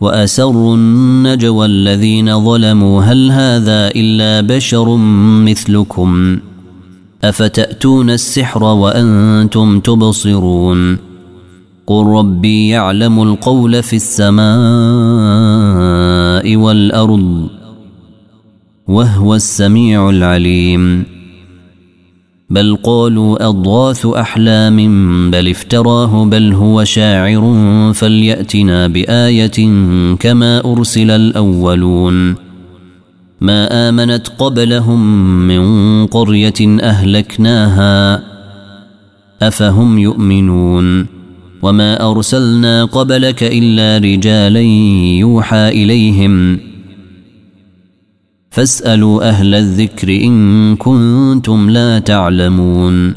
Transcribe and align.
وأسروا 0.00 0.76
النجوى 0.76 1.66
الذين 1.66 2.44
ظلموا 2.44 3.02
هل 3.02 3.30
هذا 3.30 3.88
إلا 3.96 4.40
بشر 4.56 4.96
مثلكم؟ 5.46 6.38
أفتأتون 7.24 8.10
السحر 8.10 8.64
وأنتم 8.64 9.80
تبصرون؟ 9.80 10.98
قل 11.86 12.06
ربي 12.06 12.68
يعلم 12.68 13.22
القول 13.22 13.82
في 13.82 13.96
السماء 13.96 14.46
والأرض 16.56 17.48
وهو 18.88 19.34
السميع 19.34 20.10
العليم. 20.10 21.15
بل 22.50 22.76
قالوا 22.82 23.48
أضغاث 23.48 24.06
أحلام 24.06 24.76
بل 25.30 25.48
افتراه 25.48 26.24
بل 26.24 26.52
هو 26.52 26.84
شاعر 26.84 27.42
فليأتنا 27.94 28.88
بآية 28.88 29.68
كما 30.16 30.64
أرسل 30.64 31.10
الأولون. 31.10 32.34
ما 33.40 33.88
آمنت 33.88 34.28
قبلهم 34.38 35.28
من 35.48 36.06
قرية 36.06 36.80
أهلكناها 36.80 38.22
أفهم 39.42 39.98
يؤمنون. 39.98 41.06
وما 41.62 42.10
أرسلنا 42.10 42.84
قبلك 42.84 43.42
إلا 43.42 43.98
رجالا 43.98 44.60
يوحى 45.20 45.68
إليهم. 45.68 46.58
فاسألوا 48.56 49.28
أهل 49.28 49.54
الذكر 49.54 50.08
إن 50.08 50.76
كنتم 50.76 51.70
لا 51.70 51.98
تعلمون. 51.98 53.14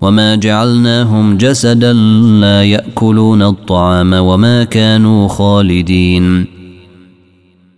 وما 0.00 0.34
جعلناهم 0.34 1.36
جسدا 1.36 1.92
لا 2.40 2.62
يأكلون 2.62 3.42
الطعام 3.42 4.12
وما 4.12 4.64
كانوا 4.64 5.28
خالدين. 5.28 6.46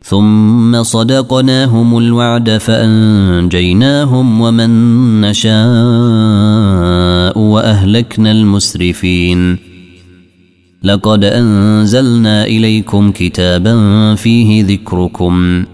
ثم 0.02 0.83
صدقناهم 0.83 1.98
الوعد 1.98 2.50
فأنجيناهم 2.50 4.41
ومن 4.41 4.70
نشاء 5.20 5.55
وأهلكنا 7.39 8.33
المسرفين. 8.33 9.58
لقد 10.83 11.24
أنزلنا 11.24 12.44
إليكم 12.44 13.11
كتابا 13.11 14.14
فيه 14.14 14.64
ذكركم. 14.64 15.64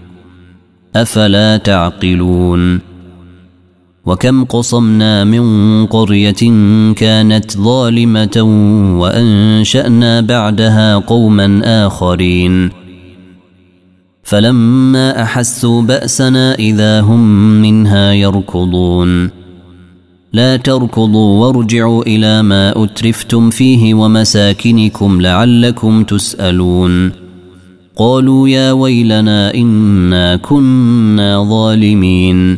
أفلا 0.95 1.57
تعقلون؟ 1.57 2.79
وكم 4.05 4.43
قصمنا 4.43 5.23
من 5.23 5.85
قرية 5.85 6.51
كانت 6.93 7.57
ظالمة 7.57 8.41
وأنشأنا 8.99 10.21
بعدها 10.21 10.95
قوما 10.95 11.61
آخرين. 11.87 12.69
فلما 14.23 15.23
أحسوا 15.23 15.81
بأسنا 15.81 16.55
إذا 16.55 17.01
هم 17.01 17.21
منها 17.61 18.13
يركضون. 18.13 19.29
لا 20.33 20.57
تركضوا 20.57 21.45
وارجعوا 21.45 22.03
إلى 22.03 22.41
ما 22.41 22.83
أترفتم 22.83 23.49
فيه 23.49 23.93
ومساكنكم 23.93 25.21
لعلكم 25.21 26.03
تسألون. 26.03 27.22
قالوا 27.97 28.49
يا 28.49 28.71
ويلنا 28.71 29.53
إنا 29.53 30.35
كنا 30.35 31.43
ظالمين. 31.49 32.57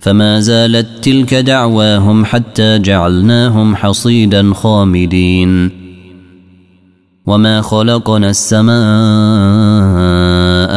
فما 0.00 0.40
زالت 0.40 0.86
تلك 1.02 1.34
دعواهم 1.34 2.24
حتى 2.24 2.78
جعلناهم 2.78 3.76
حصيدا 3.76 4.54
خامدين. 4.54 5.70
وما 7.26 7.60
خلقنا 7.60 8.30
السماء 8.30 8.72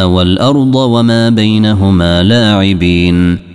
والأرض 0.08 0.76
وما 0.76 1.30
بينهما 1.30 2.24
لاعبين. 2.24 3.55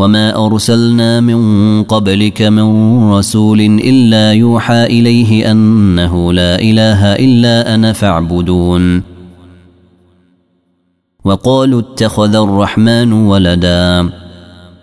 وما 0.00 0.46
ارسلنا 0.46 1.20
من 1.20 1.82
قبلك 1.82 2.42
من 2.42 2.68
رسول 3.10 3.60
الا 3.60 4.32
يوحى 4.32 4.84
اليه 4.84 5.50
انه 5.50 6.32
لا 6.32 6.60
اله 6.60 7.06
الا 7.06 7.74
أنا 7.74 7.92
فاعبدون. 7.92 9.02
وقالوا 11.24 11.80
اتخذ 11.80 12.34
الرحمن 12.34 13.12
ولدا. 13.12 14.10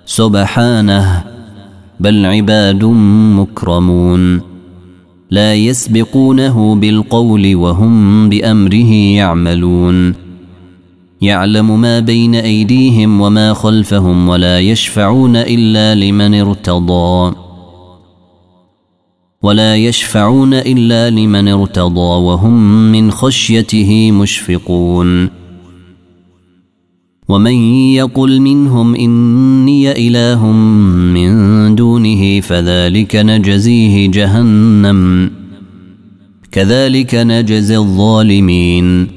سبحانه. 0.06 1.24
بل 2.00 2.26
عباد 2.26 2.84
مكرمون. 3.40 4.42
لا 5.32 5.54
يسبقونه 5.54 6.76
بالقول 6.76 7.56
وهم 7.56 8.30
بامره 8.30 8.92
يعملون. 8.94 10.27
يعلم 11.22 11.82
ما 11.82 12.00
بين 12.00 12.36
أيديهم 12.36 13.22
وما 13.22 13.54
خلفهم 13.54 14.30
ولا 14.30 14.60
يشفعون 14.60 15.36
إلا 15.36 15.96
لمن 15.96 16.34
ارتضى. 16.34 17.36
ولا 19.44 19.76
يشفعون 19.76 20.54
إلا 20.54 21.10
لمن 21.10 21.48
ارتضى 21.48 22.00
وهم 22.00 22.92
من 22.92 23.12
خشيته 23.12 24.12
مشفقون. 24.12 25.30
ومن 27.30 27.54
يقل 27.94 28.42
منهم 28.42 28.96
إني 28.96 30.08
إله 30.08 30.46
من 31.14 31.76
دونه 31.76 32.40
فذلك 32.40 33.16
نجزيه 33.16 34.12
جهنم. 34.12 35.32
كذلك 36.52 37.16
نجزي 37.16 37.78
الظالمين. 37.78 39.17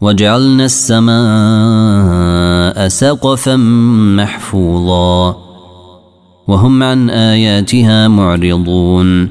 وجعلنا 0.00 0.64
السماء 0.64 1.18
سقفا 2.88 3.56
محفوظا 4.16 5.36
وهم 6.48 6.82
عن 6.82 7.10
آياتها 7.10 8.08
معرضون 8.08 9.28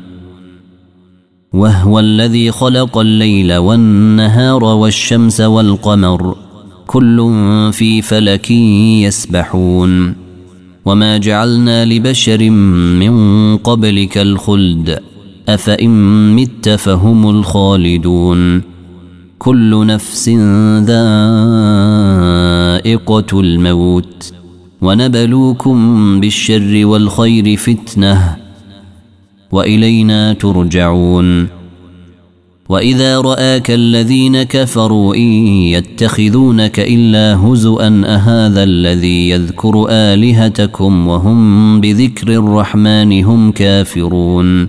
وهو 1.53 1.99
الذي 1.99 2.51
خلق 2.51 2.97
الليل 2.97 3.53
والنهار 3.57 4.63
والشمس 4.63 5.41
والقمر 5.41 6.35
كل 6.87 7.29
في 7.73 8.01
فلك 8.01 8.51
يسبحون 9.01 10.15
وما 10.85 11.17
جعلنا 11.17 11.85
لبشر 11.85 12.49
من 12.99 13.57
قبلك 13.57 14.17
الخلد 14.17 14.99
أفإن 15.49 15.91
مت 16.35 16.69
فهم 16.69 17.29
الخالدون 17.29 18.76
كل 19.39 19.85
نفس 19.85 20.29
ذائقة 20.79 21.29
الموت 23.39 24.33
ونبلوكم 24.81 26.19
بالشر 26.19 26.85
والخير 26.85 27.57
فتنة 27.57 28.37
وإلينا 29.51 30.33
ترجعون 30.33 31.47
وإذا 32.69 33.21
رآك 33.21 33.71
الذين 33.71 34.43
كفروا 34.43 35.15
إن 35.15 35.31
يتخذونك 35.73 36.79
إلا 36.79 37.35
هزءا 37.35 38.01
أهذا 38.05 38.63
الذي 38.63 39.29
يذكر 39.29 39.87
آلهتكم 39.89 41.07
وهم 41.07 41.81
بذكر 41.81 42.27
الرحمن 42.27 43.23
هم 43.23 43.51
كافرون 43.51 44.67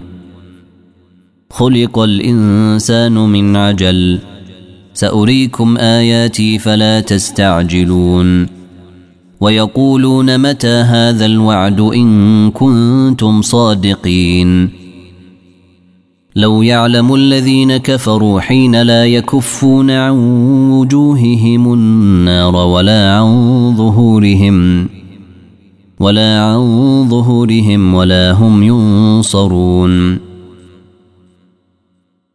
خلق 1.50 1.98
الإنسان 1.98 3.14
من 3.14 3.56
عجل 3.56 4.18
سأريكم 4.98 5.76
آياتي 5.76 6.58
فلا 6.58 7.00
تستعجلون 7.00 8.46
ويقولون 9.40 10.38
متى 10.38 10.74
هذا 10.74 11.26
الوعد 11.26 11.80
إن 11.80 12.50
كنتم 12.50 13.42
صادقين 13.42 14.70
لو 16.36 16.62
يعلم 16.62 17.14
الذين 17.14 17.76
كفروا 17.76 18.40
حين 18.40 18.82
لا 18.82 19.06
يكفون 19.06 19.90
عن 19.90 20.16
وجوههم 20.70 21.72
النار 21.72 22.56
ولا 22.56 23.18
عن 23.18 23.74
ظهورهم 23.76 24.88
ولا 26.00 26.40
عن 26.40 27.06
ظهورهم 27.08 27.94
ولا 27.94 28.32
هم 28.32 28.62
ينصرون 28.62 30.27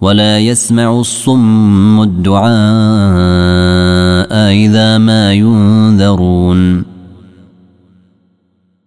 ولا 0.00 0.38
يسمع 0.38 1.00
الصم 1.00 2.02
الدعاء 2.02 2.46
إذا 4.52 4.98
ما 4.98 5.32
ينذرون. 5.32 6.84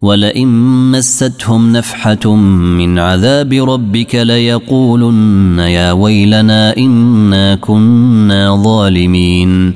ولئن 0.01 0.47
مستهم 0.91 1.73
نفحة 1.73 2.35
من 2.35 3.00
عذاب 3.00 3.53
ربك 3.53 4.15
ليقولن 4.15 5.59
يا 5.59 5.91
ويلنا 5.91 6.77
إنا 6.77 7.55
كنا 7.55 8.63
ظالمين. 8.63 9.73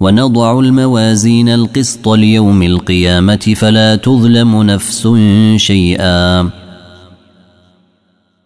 ونضع 0.00 0.60
الموازين 0.60 1.48
القسط 1.48 2.08
ليوم 2.08 2.62
القيامة 2.62 3.54
فلا 3.56 3.96
تظلم 3.96 4.62
نفس 4.62 5.08
شيئا. 5.56 6.50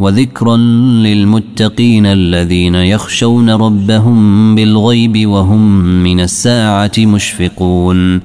وذكرا 0.00 0.56
للمتقين 0.56 2.06
الذين 2.06 2.74
يخشون 2.74 3.50
ربهم 3.50 4.54
بالغيب 4.54 5.28
وهم 5.28 5.80
من 6.02 6.20
الساعة 6.20 6.92
مشفقون. 6.98 8.20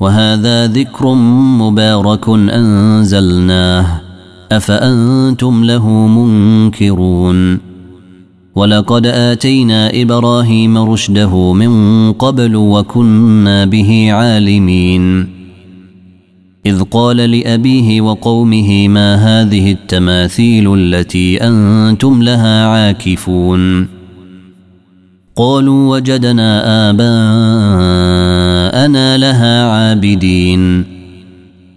وهذا 0.00 0.66
ذكر 0.66 1.14
مبارك 1.58 2.28
أنزلناه. 2.28 4.00
أفأنتم 4.52 5.64
له 5.64 5.88
منكرون. 5.88 7.58
ولقد 8.54 9.06
آتينا 9.06 10.02
إبراهيم 10.02 10.78
رشده 10.78 11.52
من 11.52 12.12
قبل 12.12 12.56
وكنا 12.56 13.64
به 13.64 14.12
عالمين. 14.12 15.41
إذ 16.66 16.82
قال 16.82 17.16
لأبيه 17.16 18.00
وقومه 18.00 18.88
ما 18.88 19.14
هذه 19.14 19.72
التماثيل 19.72 20.74
التي 20.74 21.36
أنتم 21.36 22.22
لها 22.22 22.66
عاكفون؟ 22.66 23.88
قالوا 25.36 25.96
وجدنا 25.96 26.90
آباءنا 26.90 27.08
لها 29.18 29.66
عابدين. 29.66 30.84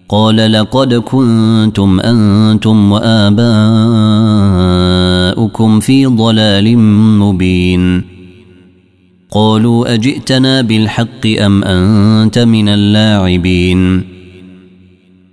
قال 0.09 0.51
لقد 0.51 0.93
كنتم 0.93 1.99
أنتم 1.99 2.91
وآباؤكم 2.91 3.39
في 5.79 6.05
ضلال 6.05 6.77
مبين. 7.19 8.03
قالوا 9.31 9.93
أجئتنا 9.93 10.61
بالحق 10.61 11.27
أم 11.27 11.63
أنت 11.63 12.39
من 12.39 12.69
اللاعبين؟ 12.69 14.14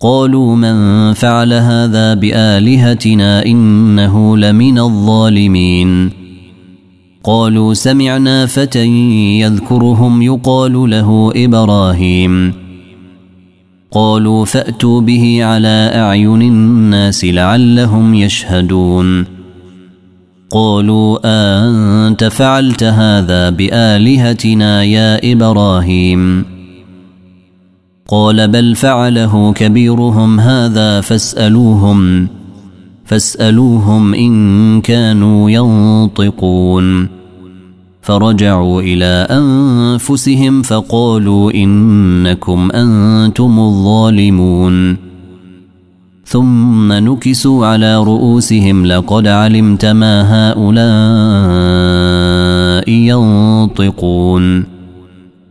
قالوا 0.00 0.56
من 0.56 1.12
فعل 1.12 1.52
هذا 1.52 2.14
بآلهتنا 2.14 3.46
إنه 3.46 4.36
لمن 4.36 4.78
الظالمين. 4.78 6.10
قالوا 7.24 7.74
سمعنا 7.74 8.46
فتى 8.46 8.86
يذكرهم 9.40 10.22
يقال 10.22 10.90
له 10.90 11.32
إبراهيم. 11.36 12.52
قالوا 13.90 14.44
فأتوا 14.44 15.00
به 15.00 15.44
على 15.44 15.90
أعين 15.94 16.42
الناس 16.42 17.24
لعلهم 17.24 18.14
يشهدون. 18.14 19.24
قالوا 20.50 21.18
أنت 21.24 22.24
فعلت 22.24 22.82
هذا 22.82 23.50
بآلهتنا 23.50 24.84
يا 24.84 25.32
إبراهيم؟ 25.32 26.55
قال 28.08 28.48
بل 28.48 28.74
فعله 28.74 29.52
كبيرهم 29.52 30.40
هذا 30.40 31.00
فاسألوهم 31.00 32.28
فاسألوهم 33.04 34.14
إن 34.14 34.80
كانوا 34.80 35.50
ينطقون. 35.50 37.08
فرجعوا 38.02 38.82
إلى 38.82 39.26
أنفسهم 39.30 40.62
فقالوا 40.62 41.52
إنكم 41.54 42.70
أنتم 42.72 43.58
الظالمون. 43.58 44.96
ثم 46.24 46.92
نكسوا 46.92 47.66
على 47.66 47.96
رؤوسهم 47.96 48.86
لقد 48.86 49.26
علمت 49.26 49.84
ما 49.84 50.50
هؤلاء 50.50 50.90
ينطقون. 52.90 54.75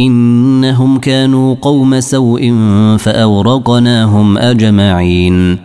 إنهم 0.00 0.98
كانوا 0.98 1.54
قوم 1.54 2.00
سوء 2.00 2.54
فأورقناهم 2.98 4.38
أجمعين. 4.38 5.58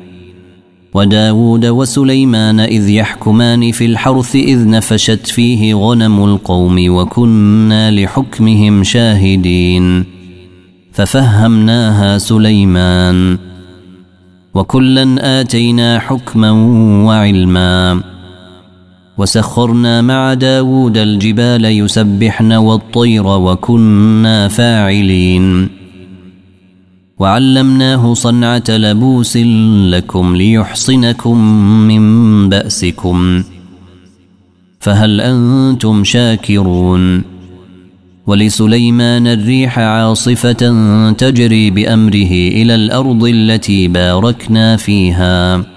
وداود 0.93 1.65
وسليمان 1.65 2.59
إذ 2.59 2.89
يحكمان 2.89 3.71
في 3.71 3.85
الحرث 3.85 4.35
إذ 4.35 4.69
نفشت 4.69 5.27
فيه 5.27 5.73
غنم 5.75 6.23
القوم 6.23 6.75
وكنا 6.87 7.91
لحكمهم 7.91 8.83
شاهدين. 8.83 10.05
ففهمناها 10.91 12.17
سليمان. 12.17 13.37
وكلا 14.53 15.41
آتينا 15.41 15.99
حكما 15.99 16.51
وعلما. 17.05 18.16
وسخرنا 19.17 20.01
مع 20.01 20.33
داود 20.33 20.97
الجبال 20.97 21.65
يسبحن 21.65 22.51
والطير 22.51 23.27
وكنا 23.27 24.47
فاعلين. 24.47 25.69
وعلمناه 27.19 28.13
صنعة 28.13 28.63
لبوس 28.69 29.37
لكم 29.91 30.35
ليحصنكم 30.35 31.37
من 31.87 32.49
بأسكم. 32.49 33.43
فهل 34.79 35.21
أنتم 35.21 36.03
شاكرون؟ 36.03 37.23
ولسليمان 38.27 39.27
الريح 39.27 39.79
عاصفة 39.79 40.73
تجري 41.11 41.69
بأمره 41.69 42.31
إلى 42.31 42.75
الأرض 42.75 43.23
التي 43.23 43.87
باركنا 43.87 44.77
فيها. 44.77 45.76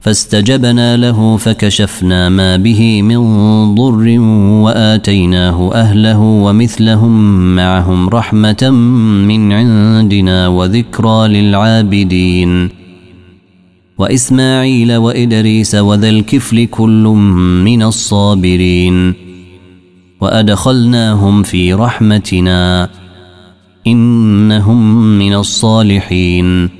فاستجبنا 0.00 0.96
له 0.96 1.36
فكشفنا 1.36 2.28
ما 2.28 2.56
به 2.56 3.02
من 3.02 3.20
ضر 3.74 4.18
وآتيناه 4.64 5.72
أهله 5.74 6.18
ومثلهم 6.20 7.56
معهم 7.56 8.08
رحمة 8.08 8.70
من 9.28 9.52
عندنا 9.52 10.48
وذكرى 10.48 11.28
للعابدين. 11.28 12.68
وإسماعيل 13.98 14.96
وإدريس 14.96 15.74
وذا 15.74 16.08
الكفل 16.08 16.66
كل 16.66 17.04
من 17.64 17.82
الصابرين. 17.82 19.14
وأدخلناهم 20.20 21.42
في 21.42 21.74
رحمتنا 21.74 22.88
إنهم 23.86 25.18
من 25.18 25.34
الصالحين. 25.34 26.79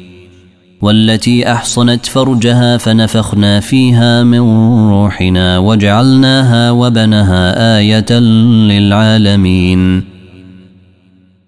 والتي 0.81 1.51
أحصنت 1.51 2.05
فرجها 2.05 2.77
فنفخنا 2.77 3.59
فيها 3.59 4.23
من 4.23 4.39
روحنا 4.89 5.57
وجعلناها 5.57 6.71
وبنها 6.71 7.77
آية 7.77 8.19
للعالمين. 8.69 10.03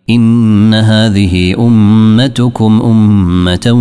إن 0.09 0.73
هذه 0.73 1.55
أمتكم 1.59 2.81
أمة 2.85 3.71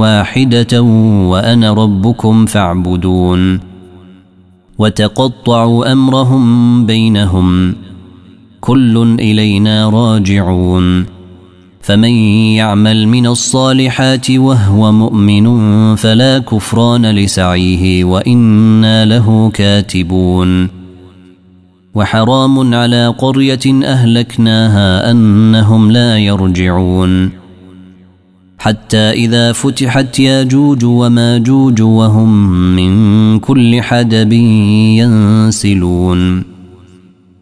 واحدة 0.00 0.82
وأنا 0.82 1.72
ربكم 1.72 2.46
فاعبدون. 2.46 3.60
وتقطعوا 4.78 5.92
أمرهم 5.92 6.86
بينهم. 6.86 7.74
كل 8.60 9.16
إلينا 9.20 9.90
راجعون. 9.90 11.19
فمن 11.90 12.14
يعمل 12.54 13.08
من 13.08 13.26
الصالحات 13.26 14.30
وهو 14.30 14.92
مؤمن 14.92 15.46
فلا 15.96 16.38
كفران 16.38 17.06
لسعيه 17.06 18.04
وإنا 18.04 19.04
له 19.04 19.50
كاتبون. 19.50 20.68
وحرام 21.94 22.74
على 22.74 23.06
قرية 23.06 23.84
أهلكناها 23.84 25.10
أنهم 25.10 25.90
لا 25.90 26.18
يرجعون. 26.18 27.30
حتى 28.58 29.10
إذا 29.10 29.52
فتحت 29.52 30.18
ياجوج 30.20 30.84
وماجوج 30.84 31.82
وهم 31.82 32.50
من 32.76 33.38
كل 33.38 33.82
حدب 33.82 34.32
ينسلون. 35.02 36.44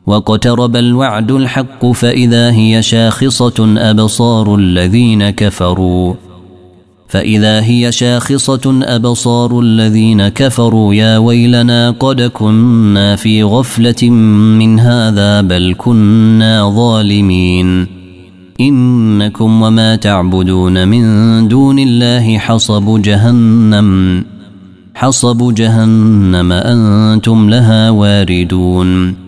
واقترب 0.08 0.76
الوعد 0.76 1.30
الحق 1.30 1.86
فإذا 1.86 2.50
هي 2.50 2.82
شاخصة 2.82 3.74
أبصار 3.78 4.54
الذين 4.54 5.30
كفروا. 5.30 6.14
فإذا 7.08 7.60
هي 7.60 7.92
شاخصة 7.92 8.80
أبصار 8.82 9.60
الذين 9.60 10.28
كفروا 10.28 10.94
يا 10.94 11.18
ويلنا 11.18 11.90
قد 11.90 12.22
كنا 12.22 13.16
في 13.16 13.42
غفلة 13.42 14.10
من 14.58 14.80
هذا 14.80 15.40
بل 15.40 15.74
كنا 15.78 16.72
ظالمين. 16.76 17.86
إنكم 18.60 19.62
وما 19.62 19.96
تعبدون 19.96 20.88
من 20.88 21.48
دون 21.48 21.78
الله 21.78 22.38
حصب 22.38 23.02
جهنم. 23.02 24.24
حصب 24.94 25.54
جهنم 25.54 26.52
أنتم 26.52 27.50
لها 27.50 27.90
واردون. 27.90 29.27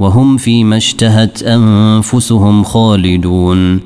وهم 0.00 0.36
فيما 0.36 0.76
اشتهت 0.76 1.42
أنفسهم 1.42 2.64
خالدون. 2.64 3.80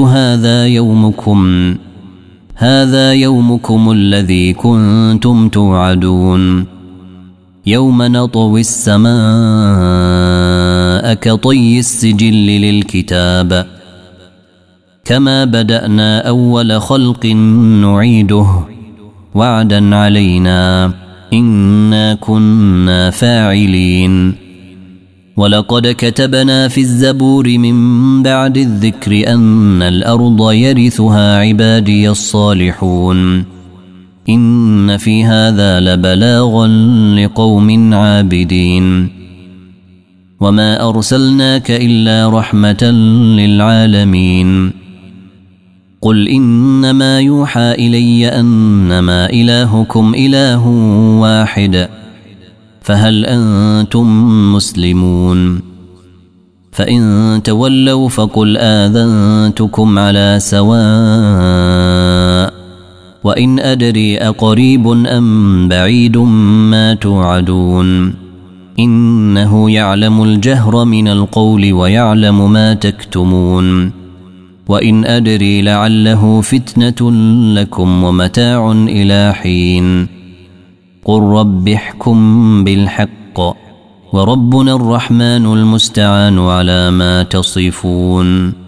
هذا 0.08 0.66
يومكم 0.66 1.74
هذا 2.54 3.12
يومكم 3.12 3.90
الذي 3.92 4.52
كنتم 4.52 5.48
توعدون. 5.48 6.66
يوم 7.66 8.02
نطوي 8.02 8.60
السماء 8.60 9.12
كطي 11.14 11.78
السجل 11.78 12.46
للكتاب. 12.46 13.81
كما 15.04 15.44
بدأنا 15.44 16.28
أول 16.28 16.80
خلق 16.80 17.26
نعيده 17.26 18.46
وعدا 19.34 19.96
علينا. 19.96 20.92
إنا 21.32 22.14
كنا 22.14 23.10
فاعلين. 23.10 24.34
ولقد 25.36 25.86
كتبنا 25.98 26.68
في 26.68 26.80
الزبور 26.80 27.58
من 27.58 28.22
بعد 28.22 28.58
الذكر 28.58 29.32
أن 29.32 29.82
الأرض 29.82 30.52
يرثها 30.52 31.38
عبادي 31.38 32.10
الصالحون. 32.10 33.44
إن 34.28 34.96
في 34.96 35.24
هذا 35.24 35.80
لبلاغا 35.80 36.66
لقوم 37.16 37.94
عابدين. 37.94 39.08
وما 40.40 40.88
أرسلناك 40.88 41.70
إلا 41.70 42.38
رحمة 42.38 42.84
للعالمين. 43.36 44.81
قل 46.02 46.28
إنما 46.28 47.20
يوحى 47.20 47.72
إلي 47.72 48.28
أنما 48.28 49.30
إلهكم 49.30 50.14
إله 50.14 50.66
واحد 51.20 51.88
فهل 52.80 53.26
أنتم 53.26 54.06
مسلمون؟ 54.54 55.60
فإن 56.72 57.40
تولوا 57.44 58.08
فقل 58.08 58.56
آذنتكم 58.56 59.98
على 59.98 60.38
سواء 60.40 60.72
وإن 63.24 63.58
أدري 63.58 64.18
أقريب 64.18 64.88
أم 64.88 65.68
بعيد 65.68 66.16
ما 66.16 66.94
توعدون. 66.94 68.14
إنه 68.78 69.70
يعلم 69.70 70.22
الجهر 70.22 70.84
من 70.84 71.08
القول 71.08 71.72
ويعلم 71.72 72.52
ما 72.52 72.74
تكتمون. 72.74 74.01
وإن 74.68 75.04
أدري 75.04 75.62
لعله 75.62 76.40
فتنة 76.40 77.10
لكم 77.54 78.04
ومتاع 78.04 78.72
إلى 78.72 79.34
حين. 79.34 80.06
قل 81.04 81.20
رب 81.20 81.68
احكم 81.68 82.64
بالحق 82.64 83.40
وربنا 84.12 84.74
الرحمن 84.74 85.46
المستعان 85.46 86.38
على 86.38 86.90
ما 86.90 87.22
تصفون. 87.22 88.61